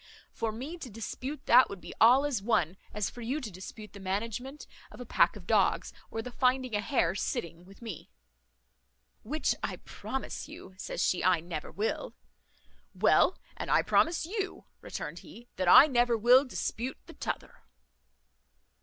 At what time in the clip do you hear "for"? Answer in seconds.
0.31-0.51, 3.07-3.21